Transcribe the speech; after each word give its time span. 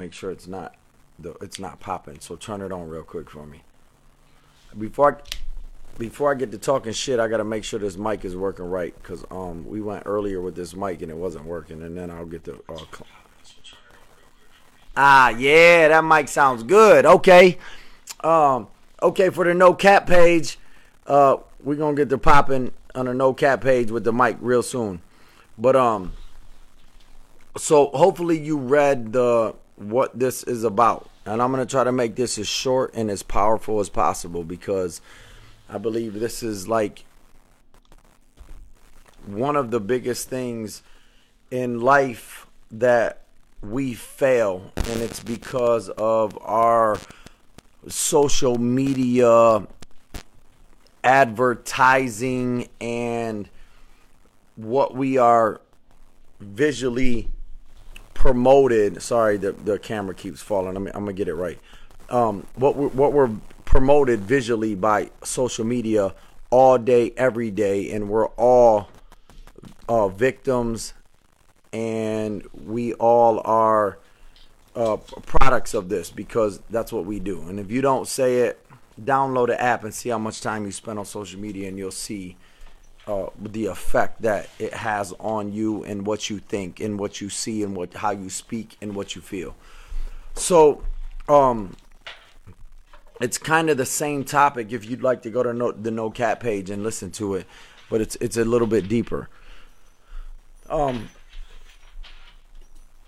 make 0.00 0.12
sure 0.12 0.30
it's 0.30 0.46
not 0.46 0.74
the 1.18 1.34
it's 1.40 1.58
not 1.58 1.80
popping. 1.80 2.20
So 2.20 2.36
turn 2.36 2.62
it 2.62 2.72
on 2.72 2.88
real 2.88 3.02
quick 3.02 3.30
for 3.30 3.46
me. 3.46 3.62
Before 4.78 5.16
I, 5.16 5.98
before 5.98 6.30
I 6.30 6.34
get 6.34 6.52
to 6.52 6.58
talking 6.58 6.92
shit, 6.92 7.18
I 7.18 7.28
gotta 7.28 7.44
make 7.44 7.64
sure 7.64 7.80
this 7.80 7.96
mic 7.96 8.24
is 8.24 8.36
working 8.36 8.66
right 8.66 8.94
because 9.02 9.24
um 9.30 9.66
we 9.66 9.80
went 9.80 10.04
earlier 10.06 10.40
with 10.40 10.54
this 10.54 10.74
mic 10.74 11.02
and 11.02 11.10
it 11.10 11.16
wasn't 11.16 11.44
working, 11.44 11.82
and 11.82 11.96
then 11.96 12.10
I'll 12.10 12.26
get 12.26 12.44
the. 12.44 12.54
Uh, 12.68 12.76
cl- 12.76 13.06
ah, 14.96 15.30
yeah, 15.30 15.88
that 15.88 16.04
mic 16.04 16.28
sounds 16.28 16.62
good. 16.62 17.04
Okay, 17.04 17.58
um, 18.22 18.68
okay 19.02 19.30
for 19.30 19.44
the 19.44 19.54
no 19.54 19.74
cap 19.74 20.06
page, 20.06 20.58
uh, 21.06 21.36
we're 21.62 21.76
gonna 21.76 21.96
get 21.96 22.08
the 22.08 22.18
popping 22.18 22.72
on 22.94 23.06
the 23.06 23.14
no 23.14 23.32
cap 23.34 23.62
page 23.62 23.90
with 23.90 24.04
the 24.04 24.12
mic 24.12 24.36
real 24.40 24.62
soon, 24.62 25.00
but 25.56 25.74
um, 25.74 26.12
so 27.56 27.86
hopefully 27.88 28.38
you 28.38 28.56
read 28.56 29.12
the 29.12 29.54
what 29.78 30.18
this 30.18 30.42
is 30.42 30.64
about, 30.64 31.08
and 31.24 31.40
I'm 31.40 31.50
gonna 31.52 31.64
try 31.64 31.84
to 31.84 31.92
make 31.92 32.16
this 32.16 32.36
as 32.36 32.48
short 32.48 32.92
and 32.94 33.10
as 33.10 33.22
powerful 33.22 33.78
as 33.80 33.88
possible 33.88 34.42
because 34.42 35.00
I 35.68 35.78
believe 35.78 36.14
this 36.14 36.42
is 36.42 36.66
like 36.66 37.04
one 39.26 39.54
of 39.56 39.70
the 39.70 39.78
biggest 39.78 40.28
things 40.28 40.82
in 41.50 41.80
life 41.80 42.46
that 42.70 43.22
we 43.62 43.94
fail, 43.94 44.72
and 44.76 45.00
it's 45.00 45.20
because 45.22 45.88
of 45.90 46.36
our 46.42 46.98
social 47.86 48.58
media 48.58 49.66
advertising 51.04 52.68
and 52.80 53.48
what 54.56 54.94
we 54.94 55.16
are 55.16 55.60
visually 56.40 57.28
promoted. 58.18 59.00
Sorry, 59.00 59.36
the, 59.36 59.52
the 59.52 59.78
camera 59.78 60.12
keeps 60.12 60.42
falling. 60.42 60.76
I'm, 60.76 60.88
I'm 60.88 61.04
gonna 61.04 61.12
get 61.12 61.28
it 61.28 61.34
right. 61.34 61.58
Um, 62.10 62.44
what 62.56 62.74
we're, 62.74 62.88
what 62.88 63.12
we're 63.12 63.30
promoted 63.64 64.20
visually 64.20 64.74
by 64.74 65.10
social 65.22 65.64
media 65.64 66.14
all 66.50 66.78
day, 66.78 67.12
every 67.16 67.52
day, 67.52 67.92
and 67.92 68.08
we're 68.08 68.26
all 68.26 68.88
uh, 69.88 70.08
victims, 70.08 70.94
and 71.72 72.44
we 72.52 72.92
all 72.94 73.40
are 73.44 73.98
uh, 74.74 74.96
products 74.96 75.72
of 75.72 75.88
this 75.88 76.10
because 76.10 76.60
that's 76.70 76.92
what 76.92 77.04
we 77.04 77.20
do. 77.20 77.42
And 77.42 77.60
if 77.60 77.70
you 77.70 77.80
don't 77.82 78.08
say 78.08 78.40
it, 78.40 78.66
download 79.00 79.46
the 79.46 79.62
app 79.62 79.84
and 79.84 79.94
see 79.94 80.08
how 80.08 80.18
much 80.18 80.40
time 80.40 80.64
you 80.64 80.72
spend 80.72 80.98
on 80.98 81.04
social 81.04 81.38
media, 81.38 81.68
and 81.68 81.78
you'll 81.78 81.92
see 81.92 82.36
uh, 83.08 83.30
the 83.40 83.66
effect 83.66 84.22
that 84.22 84.48
it 84.58 84.74
has 84.74 85.12
on 85.18 85.52
you 85.52 85.82
and 85.84 86.06
what 86.06 86.30
you 86.30 86.38
think 86.38 86.78
and 86.78 86.98
what 87.00 87.20
you 87.20 87.28
see 87.28 87.62
and 87.62 87.74
what 87.74 87.94
how 87.94 88.10
you 88.10 88.30
speak 88.30 88.76
and 88.80 88.94
what 88.94 89.16
you 89.16 89.22
feel. 89.22 89.56
So, 90.34 90.84
um, 91.28 91.74
it's 93.20 93.38
kind 93.38 93.70
of 93.70 93.76
the 93.76 93.86
same 93.86 94.24
topic 94.24 94.72
if 94.72 94.88
you'd 94.88 95.02
like 95.02 95.22
to 95.22 95.30
go 95.30 95.42
to 95.42 95.52
no, 95.52 95.72
the 95.72 95.90
no 95.90 96.10
Cap 96.10 96.40
page 96.40 96.70
and 96.70 96.82
listen 96.82 97.10
to 97.12 97.34
it 97.34 97.46
but 97.90 98.00
it's 98.00 98.16
it's 98.16 98.36
a 98.36 98.44
little 98.44 98.66
bit 98.66 98.88
deeper 98.88 99.28
um 100.70 101.08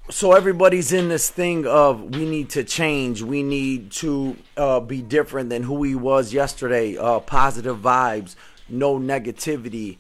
so 0.09 0.33
everybody's 0.33 0.93
in 0.93 1.09
this 1.09 1.31
thing 1.31 1.67
of 1.67 2.17
we 2.17 2.29
need 2.29 2.49
to 2.51 2.65
change 2.65 3.23
we 3.23 3.43
need 3.43 3.93
to 3.93 4.37
uh, 4.57 4.81
be 4.81 5.03
different 5.03 5.51
than 5.51 5.63
who 5.63 5.83
he 5.83 5.95
was 5.95 6.33
yesterday 6.33 6.97
uh, 6.97 7.21
positive 7.21 7.79
vibes 7.79 8.35
no 8.71 8.99
negativity 8.99 9.99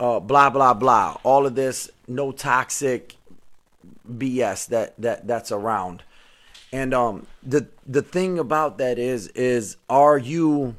uh, 0.00 0.20
blah 0.20 0.50
blah 0.50 0.74
blah 0.74 1.16
all 1.22 1.46
of 1.46 1.54
this 1.54 1.90
no 2.08 2.32
toxic 2.32 3.16
bs 4.10 4.68
that 4.68 4.94
that 4.98 5.26
that's 5.26 5.50
around 5.52 6.02
and 6.72 6.92
um, 6.92 7.26
the 7.42 7.68
the 7.86 8.02
thing 8.02 8.38
about 8.38 8.78
that 8.78 8.98
is 8.98 9.28
is 9.28 9.76
are 9.88 10.18
you 10.18 10.74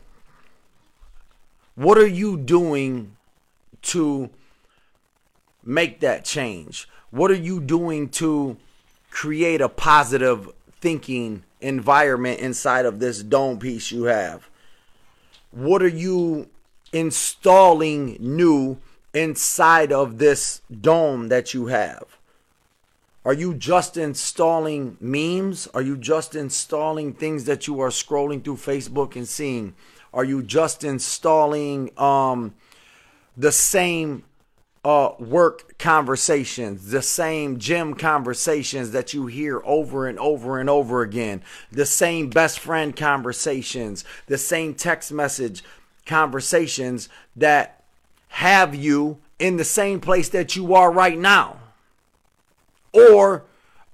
what 1.75 1.97
are 1.97 2.07
you 2.07 2.37
doing 2.37 3.15
to 3.83 4.29
make 5.63 5.99
that 5.99 6.25
change? 6.25 6.89
What 7.11 7.31
are 7.31 7.35
you 7.35 7.59
doing 7.59 8.09
to 8.09 8.57
create 9.11 9.61
a 9.61 9.69
positive 9.69 10.49
thinking 10.79 11.43
environment 11.61 12.39
inside 12.39 12.85
of 12.85 12.99
this 12.99 13.23
dome 13.23 13.59
piece 13.59 13.91
you 13.91 14.05
have? 14.05 14.49
What 15.51 15.81
are 15.81 15.87
you 15.87 16.49
installing 16.93 18.17
new 18.19 18.77
inside 19.13 19.91
of 19.91 20.17
this 20.17 20.61
dome 20.69 21.29
that 21.29 21.53
you 21.53 21.67
have? 21.67 22.17
Are 23.25 23.33
you 23.33 23.53
just 23.53 23.97
installing 23.97 24.95
memes? 25.01 25.67
Are 25.73 25.81
you 25.81 25.97
just 25.97 26.33
installing 26.33 27.13
things 27.13 27.43
that 27.43 27.67
you 27.67 27.79
are 27.81 27.89
scrolling 27.89 28.43
through 28.43 28.55
Facebook 28.55 29.15
and 29.15 29.27
seeing? 29.27 29.75
Are 30.13 30.23
you 30.23 30.41
just 30.41 30.85
installing 30.85 31.91
um, 31.97 32.55
the 33.35 33.51
same 33.51 34.23
uh, 34.85 35.13
work 35.19 35.77
conversations, 35.77 36.91
the 36.91 37.01
same 37.01 37.59
gym 37.59 37.93
conversations 37.93 38.91
that 38.91 39.13
you 39.13 39.27
hear 39.27 39.61
over 39.65 40.07
and 40.07 40.17
over 40.17 40.59
and 40.59 40.69
over 40.69 41.01
again, 41.01 41.43
the 41.69 41.85
same 41.85 42.29
best 42.29 42.57
friend 42.59 42.95
conversations, 42.95 44.05
the 44.27 44.37
same 44.37 44.73
text 44.73 45.11
message 45.11 45.61
conversations 46.07 47.09
that 47.35 47.83
have 48.29 48.73
you 48.73 49.19
in 49.37 49.57
the 49.57 49.63
same 49.63 49.99
place 49.99 50.29
that 50.29 50.55
you 50.55 50.73
are 50.73 50.91
right 50.91 51.17
now? 51.17 51.57
Or 52.91 53.43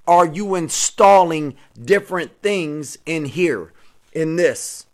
are 0.07 0.25
you 0.25 0.55
installing 0.55 1.55
different 1.83 2.41
things 2.41 2.97
in 3.05 3.25
here, 3.25 3.73
in 4.13 4.35
this? 4.35 4.85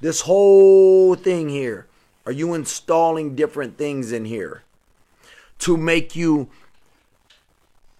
This 0.00 0.22
whole 0.22 1.14
thing 1.14 1.48
here. 1.48 1.86
Are 2.24 2.32
you 2.32 2.54
installing 2.54 3.34
different 3.34 3.76
things 3.76 4.12
in 4.12 4.24
here 4.24 4.62
to 5.58 5.76
make 5.76 6.14
you 6.14 6.48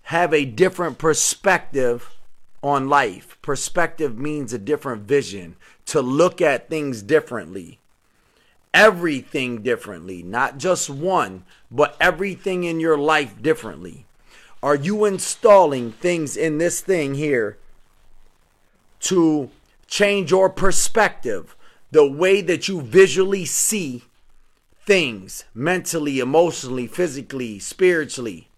have 0.05 0.33
a 0.33 0.45
different 0.45 0.99
perspective 0.99 2.15
on 2.63 2.89
life? 2.89 3.37
Perspective 3.43 4.17
means 4.17 4.53
a 4.53 4.59
different 4.59 5.03
vision, 5.03 5.57
to 5.87 6.01
look 6.01 6.41
at 6.41 6.69
things 6.69 7.03
differently, 7.03 7.81
everything 8.75 9.63
differently, 9.63 10.23
not 10.23 10.59
just 10.59 10.89
one, 10.89 11.45
but 11.71 11.97
everything 12.01 12.65
in 12.65 12.81
your 12.81 12.99
life 12.99 13.41
differently. 13.43 14.07
Are 14.63 14.77
you 14.77 15.05
installing 15.05 15.93
things 15.93 16.37
in 16.37 16.59
this 16.59 16.81
thing 16.81 17.15
here 17.15 17.59
to 19.01 19.51
change 19.87 20.31
your 20.31 20.49
perspective, 20.49 21.57
the 21.91 22.09
way 22.09 22.41
that 22.41 22.69
you 22.69 22.81
visually 22.81 23.45
see 23.45 24.05
things 24.87 25.45
mentally, 25.55 26.21
emotionally, 26.21 26.87
physically, 26.87 27.59
spiritually? 27.59 28.49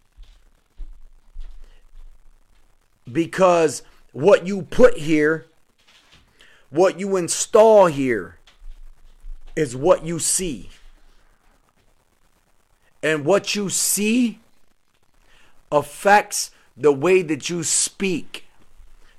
Because 3.10 3.82
what 4.12 4.46
you 4.46 4.62
put 4.62 4.98
here, 4.98 5.46
what 6.70 7.00
you 7.00 7.16
install 7.16 7.86
here, 7.86 8.38
is 9.56 9.76
what 9.76 10.04
you 10.04 10.18
see. 10.18 10.70
And 13.02 13.24
what 13.24 13.54
you 13.54 13.68
see 13.68 14.40
affects 15.70 16.50
the 16.76 16.92
way 16.92 17.22
that 17.22 17.50
you 17.50 17.62
speak. 17.62 18.44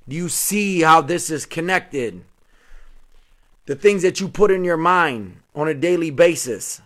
Do 0.07 0.16
you 0.16 0.29
see 0.29 0.81
how 0.81 1.01
this 1.01 1.29
is 1.29 1.45
connected? 1.45 2.24
The 3.66 3.75
things 3.75 4.01
that 4.03 4.19
you 4.19 4.28
put 4.28 4.51
in 4.51 4.63
your 4.63 4.78
mind 4.78 5.38
on 5.56 5.68
a 5.68 5.74
daily 5.74 6.12
basis, 6.12 6.81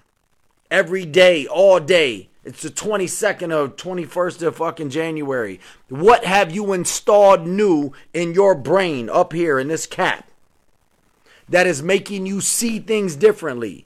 every 0.71 1.05
day, 1.05 1.47
all 1.47 1.79
day. 1.79 2.29
It's 2.45 2.61
the 2.61 2.69
22nd 2.69 3.51
of 3.51 3.75
21st 3.75 4.41
of 4.43 4.55
fucking 4.57 4.89
January. 4.89 5.59
What 5.89 6.23
have 6.23 6.51
you 6.51 6.71
installed 6.71 7.45
new 7.45 7.91
in 8.13 8.33
your 8.33 8.55
brain 8.55 9.09
up 9.09 9.33
here 9.33 9.59
in 9.59 9.67
this 9.67 9.85
cap 9.85 10.28
that 11.49 11.67
is 11.67 11.81
making 11.81 12.25
you 12.25 12.41
see 12.41 12.79
things 12.79 13.15
differently? 13.15 13.85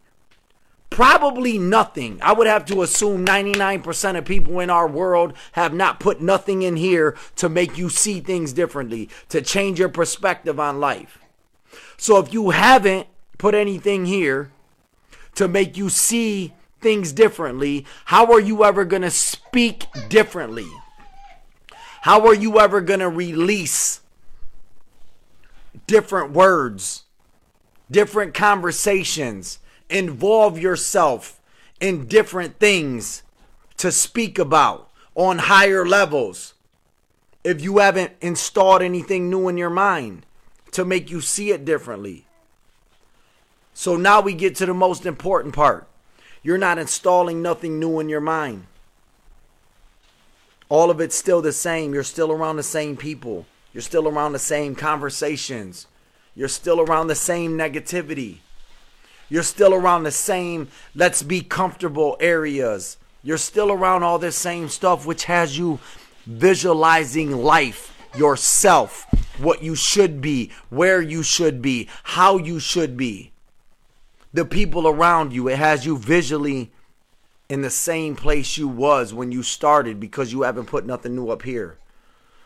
Probably 0.89 1.57
nothing. 1.57 2.19
I 2.21 2.33
would 2.33 2.45
have 2.45 2.65
to 2.65 2.83
assume 2.83 3.25
99% 3.25 4.17
of 4.17 4.25
people 4.25 4.59
in 4.59 4.69
our 4.69 4.87
world 4.87 5.33
have 5.53 5.73
not 5.73 5.99
put 5.99 6.21
nothing 6.21 6.61
in 6.61 6.75
here 6.75 7.17
to 7.37 7.49
make 7.49 7.77
you 7.77 7.89
see 7.89 8.19
things 8.19 8.53
differently, 8.53 9.09
to 9.29 9.41
change 9.41 9.79
your 9.79 9.89
perspective 9.89 10.59
on 10.59 10.79
life. 10.79 11.17
So 11.97 12.19
if 12.19 12.31
you 12.31 12.51
haven't 12.51 13.07
put 13.39 13.55
anything 13.55 14.05
here 14.05 14.51
to 15.33 15.47
make 15.47 15.77
you 15.77 15.89
see 15.89 16.53
things 16.79 17.11
differently, 17.11 17.85
how 18.05 18.31
are 18.31 18.39
you 18.39 18.63
ever 18.63 18.85
going 18.85 19.01
to 19.01 19.09
speak 19.09 19.87
differently? 20.09 20.67
How 22.01 22.27
are 22.27 22.35
you 22.35 22.59
ever 22.59 22.81
going 22.81 22.99
to 22.99 23.09
release 23.09 24.01
different 25.87 26.31
words, 26.31 27.03
different 27.93 28.33
conversations? 28.33 29.59
involve 29.93 30.59
yourself 30.59 31.39
in 31.79 32.07
different 32.07 32.59
things 32.59 33.23
to 33.77 33.91
speak 33.91 34.39
about 34.39 34.89
on 35.15 35.37
higher 35.37 35.85
levels. 35.85 36.53
if 37.43 37.61
you 37.61 37.79
haven't 37.79 38.13
installed 38.21 38.81
anything 38.81 39.29
new 39.29 39.49
in 39.49 39.57
your 39.57 39.69
mind 39.69 40.25
to 40.71 40.85
make 40.85 41.11
you 41.11 41.19
see 41.19 41.51
it 41.51 41.65
differently. 41.65 42.25
So 43.73 43.97
now 43.97 44.21
we 44.21 44.33
get 44.33 44.55
to 44.55 44.65
the 44.65 44.73
most 44.73 45.05
important 45.05 45.53
part. 45.53 45.85
You're 46.41 46.57
not 46.57 46.77
installing 46.77 47.41
nothing 47.41 47.81
new 47.81 47.99
in 47.99 48.07
your 48.07 48.21
mind. 48.21 48.65
All 50.69 50.89
of 50.89 51.01
it's 51.01 51.17
still 51.17 51.41
the 51.41 51.51
same. 51.51 51.93
You're 51.93 52.03
still 52.03 52.31
around 52.31 52.55
the 52.55 52.63
same 52.63 52.95
people. 52.95 53.45
You're 53.73 53.81
still 53.81 54.07
around 54.07 54.31
the 54.31 54.39
same 54.39 54.73
conversations. 54.73 55.85
You're 56.35 56.47
still 56.47 56.81
around 56.81 57.07
the 57.07 57.15
same 57.15 57.57
negativity. 57.57 58.37
You're 59.29 59.43
still 59.43 59.73
around 59.73 60.03
the 60.03 60.11
same 60.11 60.67
let's 60.95 61.23
be 61.23 61.41
comfortable 61.41 62.17
areas. 62.19 62.97
You're 63.23 63.37
still 63.37 63.71
around 63.71 64.03
all 64.03 64.19
this 64.19 64.35
same 64.35 64.67
stuff, 64.69 65.05
which 65.05 65.25
has 65.25 65.57
you 65.57 65.79
visualizing 66.25 67.31
life, 67.31 67.95
yourself, 68.15 69.05
what 69.39 69.63
you 69.63 69.75
should 69.75 70.21
be, 70.21 70.51
where 70.69 71.01
you 71.01 71.23
should 71.23 71.61
be, 71.61 71.87
how 72.03 72.37
you 72.37 72.59
should 72.59 72.97
be. 72.97 73.31
The 74.33 74.45
people 74.45 74.87
around 74.87 75.31
you, 75.31 75.47
it 75.47 75.57
has 75.57 75.85
you 75.85 75.97
visually 75.97 76.71
in 77.49 77.61
the 77.61 77.69
same 77.69 78.15
place 78.15 78.57
you 78.57 78.67
was 78.67 79.13
when 79.13 79.31
you 79.31 79.43
started 79.43 79.99
because 79.99 80.33
you 80.33 80.41
haven't 80.41 80.65
put 80.65 80.85
nothing 80.85 81.15
new 81.15 81.29
up 81.29 81.43
here. 81.43 81.77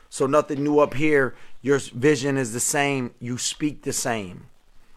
So 0.09 0.25
nothing 0.25 0.63
new 0.63 0.79
up 0.79 0.93
here. 0.93 1.35
Your 1.61 1.79
vision 1.79 2.37
is 2.37 2.53
the 2.53 2.59
same. 2.59 3.13
You 3.19 3.37
speak 3.37 3.83
the 3.83 3.93
same. 3.93 4.47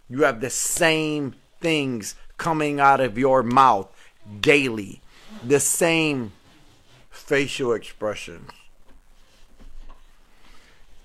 You 0.08 0.22
have 0.22 0.40
the 0.40 0.50
same 0.50 1.34
things 1.60 2.14
coming 2.36 2.80
out 2.80 3.00
of 3.00 3.18
your 3.18 3.42
mouth 3.42 3.88
daily. 4.40 5.02
The 5.44 5.60
same 5.60 6.32
facial 7.10 7.72
expressions. 7.72 8.50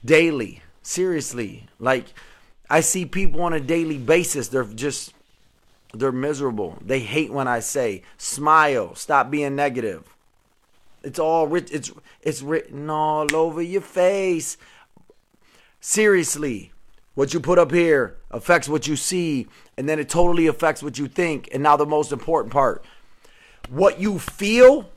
Daily. 0.03 0.61
Seriously. 0.81 1.67
Like 1.79 2.05
I 2.69 2.81
see 2.81 3.05
people 3.05 3.41
on 3.41 3.53
a 3.53 3.59
daily 3.59 3.97
basis. 3.97 4.47
They're 4.47 4.63
just 4.63 5.13
they're 5.93 6.11
miserable. 6.11 6.77
They 6.81 6.99
hate 6.99 7.31
when 7.31 7.47
I 7.47 7.59
say 7.59 8.03
smile, 8.17 8.95
stop 8.95 9.31
being 9.31 9.55
negative. 9.55 10.14
It's 11.05 11.19
all 11.19 11.45
writ- 11.47 11.71
it's 11.71 11.91
it's 12.21 12.41
written 12.41 12.89
all 12.89 13.33
over 13.35 13.61
your 13.61 13.81
face. 13.81 14.57
Seriously, 15.79 16.71
what 17.13 17.31
you 17.31 17.39
put 17.39 17.59
up 17.59 17.71
here 17.71 18.17
affects 18.31 18.67
what 18.67 18.87
you 18.87 18.95
see, 18.95 19.47
and 19.77 19.87
then 19.87 19.99
it 19.99 20.09
totally 20.09 20.47
affects 20.47 20.81
what 20.81 20.97
you 20.97 21.07
think. 21.07 21.47
And 21.53 21.61
now 21.61 21.77
the 21.77 21.85
most 21.85 22.11
important 22.11 22.51
part. 22.51 22.83
What 23.69 23.99
you 23.99 24.17
feel 24.17 24.89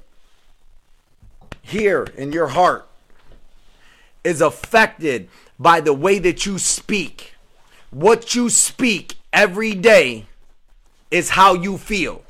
here 1.61 2.05
in 2.17 2.33
your 2.33 2.49
heart 2.49 2.89
is 4.25 4.41
affected 4.41 5.29
by 5.59 5.81
the 5.81 5.93
way 5.93 6.19
that 6.19 6.47
you 6.47 6.59
speak. 6.59 7.35
What 7.91 8.35
you 8.35 8.49
speak 8.49 9.17
every 9.31 9.75
day 9.75 10.25
is 11.11 11.31
how 11.31 11.53
you 11.53 11.77
feel. 11.77 12.23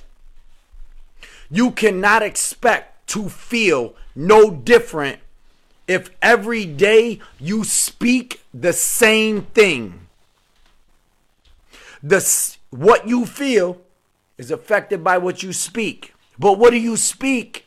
You 1.49 1.71
cannot 1.71 2.23
expect 2.23 2.98
to 3.09 3.29
feel 3.29 3.95
no 4.15 4.51
different 4.51 5.21
if 5.87 6.11
every 6.21 6.65
day 6.65 7.21
you 7.41 7.65
speak 7.65 8.43
the 8.53 8.73
same 8.73 9.43
thing. 9.43 10.07
The 12.03 12.57
what 12.71 13.09
you 13.09 13.27
feel 13.27 13.81
is 14.37 14.51
affected 14.51 15.03
by 15.03 15.19
what 15.19 15.43
you 15.43 15.53
speak. 15.53 16.15
But 16.39 16.59
what 16.59 16.71
do 16.71 16.79
you 16.79 16.97
speak? 16.97 17.67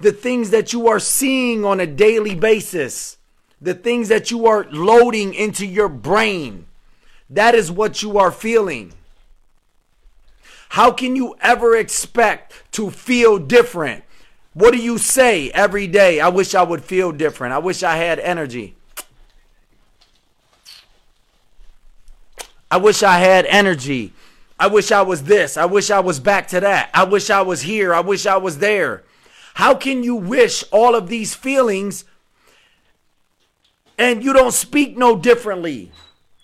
The 0.00 0.12
things 0.12 0.50
that 0.50 0.72
you 0.72 0.88
are 0.88 1.00
seeing 1.00 1.64
on 1.64 1.80
a 1.80 1.86
daily 1.86 2.34
basis, 2.34 3.18
the 3.60 3.74
things 3.74 4.08
that 4.08 4.30
you 4.30 4.46
are 4.46 4.66
loading 4.70 5.34
into 5.34 5.66
your 5.66 5.88
brain, 5.88 6.66
that 7.28 7.54
is 7.54 7.70
what 7.70 8.02
you 8.02 8.16
are 8.16 8.32
feeling. 8.32 8.94
How 10.70 10.92
can 10.92 11.16
you 11.16 11.36
ever 11.40 11.76
expect 11.76 12.54
to 12.72 12.90
feel 12.90 13.38
different? 13.38 14.04
What 14.58 14.72
do 14.72 14.78
you 14.78 14.98
say 14.98 15.52
every 15.52 15.86
day? 15.86 16.18
I 16.18 16.30
wish 16.30 16.52
I 16.52 16.64
would 16.64 16.82
feel 16.82 17.12
different. 17.12 17.54
I 17.54 17.58
wish 17.58 17.84
I 17.84 17.94
had 17.94 18.18
energy. 18.18 18.74
I 22.68 22.78
wish 22.78 23.04
I 23.04 23.20
had 23.20 23.46
energy. 23.46 24.12
I 24.58 24.66
wish 24.66 24.90
I 24.90 25.02
was 25.02 25.22
this. 25.22 25.56
I 25.56 25.66
wish 25.66 25.92
I 25.92 26.00
was 26.00 26.18
back 26.18 26.48
to 26.48 26.58
that. 26.58 26.90
I 26.92 27.04
wish 27.04 27.30
I 27.30 27.40
was 27.42 27.62
here. 27.62 27.94
I 27.94 28.00
wish 28.00 28.26
I 28.26 28.36
was 28.36 28.58
there. 28.58 29.04
How 29.54 29.76
can 29.76 30.02
you 30.02 30.16
wish 30.16 30.64
all 30.72 30.96
of 30.96 31.08
these 31.08 31.36
feelings 31.36 32.04
and 33.96 34.24
you 34.24 34.32
don't 34.32 34.52
speak 34.52 34.98
no 34.98 35.16
differently? 35.16 35.92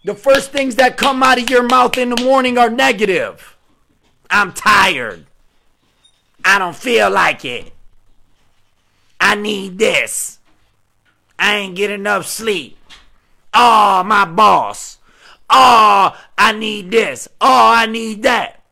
The 0.05 0.15
first 0.15 0.53
things 0.53 0.77
that 0.77 0.97
come 0.97 1.21
out 1.25 1.41
of 1.41 1.51
your 1.51 1.65
mouth 1.65 1.99
in 1.99 2.11
the 2.11 2.23
morning 2.23 2.59
are 2.59 2.71
negative. 2.71 3.57
I'm 4.31 4.53
tired. 4.53 5.27
I 6.45 6.61
don't 6.61 6.77
feel 6.77 7.11
like 7.11 7.45
it. 7.45 7.73
I 9.35 9.37
need 9.37 9.79
this. 9.79 10.39
I 11.37 11.57
ain't 11.57 11.75
get 11.75 11.91
enough 11.91 12.25
sleep. 12.25 12.79
Oh, 13.53 14.05
my 14.05 14.25
boss. 14.25 14.99
Oh, 15.51 16.17
I 16.39 16.53
need 16.53 16.93
this. 16.93 17.27
Oh, 17.41 17.73
I 17.75 17.87
need 17.87 18.23
that. 18.23 18.63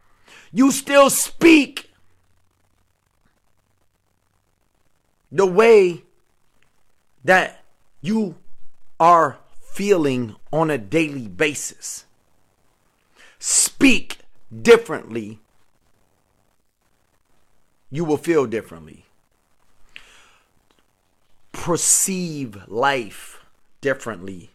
You 0.53 0.70
still 0.70 1.11
speak 1.11 1.91
the 5.32 5.47
way 5.47 6.05
that 7.25 7.65
you 8.00 8.37
are 9.00 9.38
feeling 9.61 10.37
on 10.53 10.70
a 10.70 10.79
daily 10.79 11.26
basis. 11.26 12.05
Speak 13.41 14.19
differently 14.62 15.41
you 17.93 18.06
will 18.06 18.17
feel 18.17 18.47
differently. 18.47 19.05
Perceive 21.62 22.59
life 22.67 23.38
differently, 23.81 24.50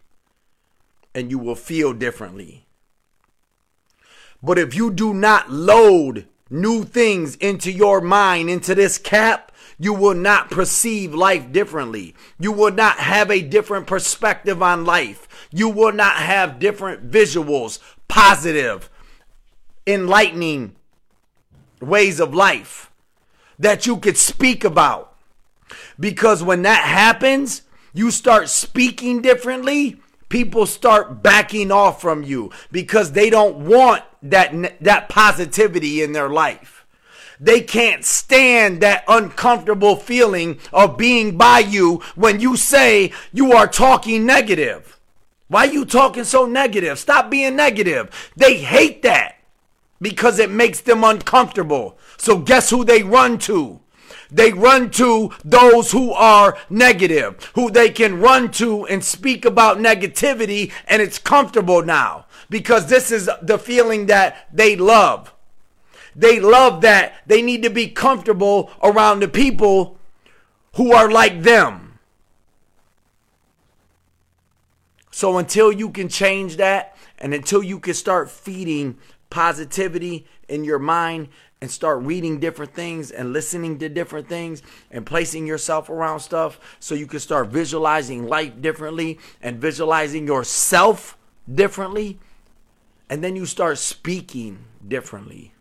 and 1.16 1.32
you 1.32 1.40
will 1.40 1.56
feel 1.56 1.94
differently. 1.94 2.66
But 4.44 4.60
if 4.60 4.76
you 4.76 4.92
do 4.92 5.14
not 5.14 5.50
load 5.50 6.28
new 6.50 6.84
things 6.84 7.38
into 7.38 7.72
your 7.72 8.02
mind, 8.02 8.50
into 8.50 8.76
this 8.76 8.98
cap, 8.98 9.54
you 9.80 9.94
will 9.94 10.16
not 10.16 10.52
perceive 10.52 11.14
life 11.14 11.50
differently. 11.54 12.14
You 12.42 12.52
will 12.52 12.74
not 12.74 12.98
have 12.98 13.32
a 13.32 13.42
different 13.42 13.88
perspective 13.88 14.62
on 14.62 14.84
life. 14.84 15.48
You 15.50 15.70
will 15.70 15.94
not 15.94 16.18
have 16.18 16.60
different 16.60 17.10
visuals, 17.10 17.80
positive, 18.10 18.90
enlightening 19.88 20.76
ways 21.80 22.20
of 22.20 22.36
life 22.36 22.92
that 23.58 23.88
you 23.88 23.96
could 23.96 24.18
speak 24.18 24.66
about. 24.66 25.17
Because 26.00 26.44
when 26.44 26.62
that 26.64 26.84
happens, 26.84 27.64
you 27.94 28.12
start 28.12 28.50
speaking 28.50 29.22
differently, 29.22 29.98
people 30.30 30.66
start 30.66 31.24
backing 31.24 31.72
off 31.72 32.02
from 32.02 32.24
you 32.24 32.52
because 32.72 33.12
they 33.12 33.30
don't 33.30 33.58
want 33.58 34.04
that 34.24 34.82
that 34.82 35.10
positivity 35.10 36.02
in 36.02 36.12
their 36.14 36.30
life. 36.30 36.86
They 37.40 37.62
can't 37.62 38.04
stand 38.04 38.82
that 38.82 39.04
uncomfortable 39.08 39.96
feeling 39.96 40.60
of 40.74 40.98
being 40.98 41.38
by 41.38 41.60
you 41.60 42.02
when 42.16 42.40
you 42.40 42.58
say 42.58 43.12
you 43.32 43.54
are 43.54 43.68
talking 43.68 44.26
negative. 44.26 45.00
Why 45.48 45.66
you 45.66 45.86
talking 45.86 46.24
so 46.24 46.46
negative? 46.46 47.00
Stop 47.00 47.30
being 47.30 47.56
negative. 47.56 48.32
They 48.36 48.58
hate 48.58 49.02
that 49.04 49.36
because 50.02 50.40
it 50.40 50.52
makes 50.52 50.82
them 50.82 51.04
uncomfortable. 51.04 51.98
So 52.18 52.40
guess 52.40 52.70
who 52.70 52.84
they 52.84 53.04
run 53.04 53.38
to? 53.40 53.80
They 54.30 54.52
run 54.52 54.92
to 54.92 55.32
those 55.44 55.92
who 55.92 56.12
are 56.12 56.58
negative, 56.70 57.52
who 57.56 57.70
they 57.70 57.90
can 57.90 58.20
run 58.20 58.52
to 58.54 58.86
and 58.88 59.04
speak 59.04 59.46
about 59.46 59.78
negativity, 59.78 60.72
and 60.88 61.02
it's 61.02 61.20
comfortable 61.20 61.84
now 61.84 62.26
because 62.50 62.88
this 62.88 63.12
is 63.12 63.30
the 63.42 63.58
feeling 63.58 64.08
that 64.08 64.48
they 64.54 64.76
love. 64.76 65.34
They 66.16 66.40
love 66.40 66.82
that 66.82 67.14
they 67.26 67.42
need 67.42 67.64
to 67.64 67.70
be 67.70 67.88
comfortable 67.88 68.72
around 68.82 69.20
the 69.20 69.28
people 69.28 69.98
who 70.76 70.92
are 70.92 71.10
like 71.10 71.44
them. 71.44 72.00
So 75.12 75.38
until 75.38 75.72
you 75.72 75.90
can 75.90 76.10
change 76.10 76.58
that, 76.58 76.96
and 77.18 77.34
until 77.34 77.64
you 77.64 77.80
can 77.80 77.94
start 77.94 78.30
feeding 78.30 78.98
positivity 79.30 80.28
in 80.48 80.64
your 80.64 80.80
mind 80.80 81.30
and 81.62 81.72
start 81.72 82.04
reading 82.04 82.40
different 82.40 82.74
things 82.74 83.10
and 83.10 83.34
listening 83.34 83.80
to 83.80 83.90
different 83.90 84.28
things 84.28 84.62
and 84.92 85.06
placing 85.06 85.48
yourself 85.48 85.90
around 85.90 86.20
stuff 86.20 86.60
so 86.80 86.94
you 86.94 87.08
can 87.08 87.20
start 87.20 87.48
visualizing 87.48 88.28
life 88.28 88.62
differently 88.62 89.20
and 89.42 89.60
visualizing 89.60 90.28
yourself 90.28 91.18
differently. 91.52 92.20
And 93.10 93.24
then 93.24 93.36
you 93.36 93.46
start 93.46 93.80
speaking 93.80 94.66
differently. 94.88 95.54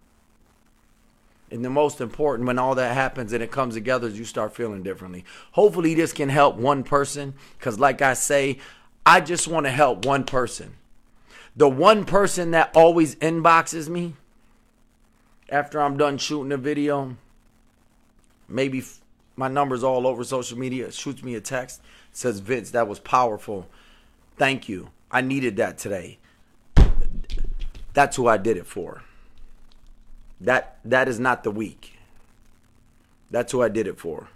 And 1.50 1.64
the 1.64 1.70
most 1.70 2.00
important 2.00 2.46
when 2.46 2.58
all 2.58 2.74
that 2.74 2.92
happens 2.92 3.32
and 3.32 3.42
it 3.42 3.52
comes 3.52 3.74
together 3.74 4.08
is 4.08 4.18
you 4.18 4.24
start 4.24 4.54
feeling 4.54 4.82
differently. 4.82 5.24
Hopefully, 5.52 5.94
this 5.94 6.12
can 6.12 6.28
help 6.28 6.56
one 6.56 6.82
person 6.82 7.34
because, 7.56 7.78
like 7.78 8.02
I 8.02 8.14
say, 8.14 8.58
I 9.06 9.20
just 9.20 9.46
want 9.46 9.64
to 9.64 9.70
help 9.70 10.04
one 10.04 10.24
person. 10.24 10.74
The 11.54 11.68
one 11.68 12.04
person 12.04 12.50
that 12.50 12.72
always 12.74 13.14
inboxes 13.16 13.88
me 13.88 14.14
after 15.48 15.80
I'm 15.80 15.96
done 15.96 16.18
shooting 16.18 16.52
a 16.52 16.56
video, 16.56 17.16
maybe 18.48 18.82
my 19.36 19.48
number's 19.48 19.84
all 19.84 20.06
over 20.06 20.24
social 20.24 20.58
media, 20.58 20.90
shoots 20.90 21.22
me 21.22 21.34
a 21.34 21.40
text, 21.40 21.80
says, 22.12 22.40
Vince, 22.40 22.70
that 22.70 22.88
was 22.88 22.98
powerful. 22.98 23.66
Thank 24.36 24.68
you. 24.68 24.90
I 25.10 25.20
needed 25.20 25.56
that 25.56 25.78
today. 25.78 26.18
That's 27.92 28.16
who 28.16 28.26
I 28.26 28.36
did 28.36 28.56
it 28.56 28.66
for. 28.66 29.02
That 30.40 30.78
that 30.84 31.08
is 31.08 31.18
not 31.18 31.44
the 31.44 31.50
weak. 31.50 31.94
That's 33.30 33.52
who 33.52 33.62
I 33.62 33.68
did 33.68 33.86
it 33.86 33.98
for. 33.98 34.28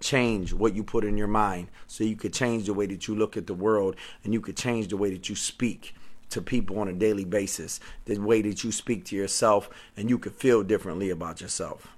Change 0.00 0.52
what 0.52 0.74
you 0.74 0.84
put 0.84 1.04
in 1.04 1.16
your 1.16 1.26
mind 1.26 1.68
so 1.88 2.04
you 2.04 2.14
could 2.14 2.32
change 2.32 2.66
the 2.66 2.74
way 2.74 2.86
that 2.86 3.08
you 3.08 3.14
look 3.16 3.36
at 3.36 3.46
the 3.46 3.54
world 3.54 3.96
and 4.22 4.32
you 4.32 4.40
could 4.40 4.56
change 4.56 4.88
the 4.88 4.96
way 4.96 5.10
that 5.10 5.28
you 5.28 5.34
speak 5.34 5.94
to 6.34 6.42
people 6.42 6.78
on 6.78 6.88
a 6.88 6.92
daily 6.92 7.24
basis, 7.24 7.80
the 8.04 8.18
way 8.18 8.42
that 8.42 8.62
you 8.62 8.70
speak 8.70 9.04
to 9.06 9.16
yourself 9.16 9.70
and 9.96 10.10
you 10.10 10.18
can 10.18 10.32
feel 10.32 10.62
differently 10.62 11.10
about 11.10 11.40
yourself. 11.40 11.88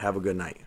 Have 0.00 0.16
a 0.16 0.20
good 0.20 0.36
night. 0.36 0.58